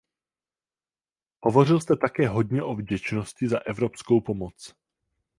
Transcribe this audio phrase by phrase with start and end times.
[1.41, 4.73] Hovořil jste také hodně o vděčnosti za evropskou pomoc.